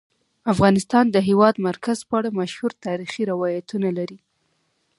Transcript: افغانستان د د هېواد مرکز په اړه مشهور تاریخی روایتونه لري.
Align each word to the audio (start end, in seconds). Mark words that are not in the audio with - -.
افغانستان 0.53 1.05
د 1.09 1.13
د 1.15 1.17
هېواد 1.27 1.55
مرکز 1.67 1.99
په 2.07 2.13
اړه 2.19 2.29
مشهور 2.39 2.71
تاریخی 2.85 3.23
روایتونه 3.31 3.89
لري. 3.97 4.19